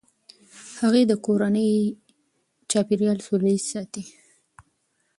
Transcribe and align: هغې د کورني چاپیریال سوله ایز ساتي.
هغې 0.79 1.03
د 1.07 1.13
کورني 1.25 1.69
چاپیریال 2.71 3.17
سوله 3.25 3.47
ایز 3.53 3.63
ساتي. 3.71 4.03